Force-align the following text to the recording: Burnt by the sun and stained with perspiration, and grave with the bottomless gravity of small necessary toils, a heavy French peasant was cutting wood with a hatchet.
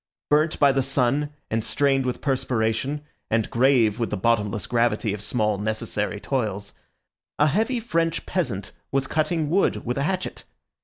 Burnt 0.31 0.59
by 0.59 0.71
the 0.71 0.81
sun 0.81 1.29
and 1.51 1.63
stained 1.63 2.07
with 2.07 2.21
perspiration, 2.21 3.03
and 3.29 3.51
grave 3.51 3.99
with 3.99 4.09
the 4.09 4.17
bottomless 4.17 4.65
gravity 4.65 5.13
of 5.13 5.21
small 5.21 5.59
necessary 5.59 6.19
toils, 6.19 6.73
a 7.37 7.45
heavy 7.45 7.79
French 7.79 8.25
peasant 8.25 8.71
was 8.91 9.05
cutting 9.05 9.47
wood 9.47 9.85
with 9.85 9.99
a 9.99 10.03
hatchet. 10.03 10.43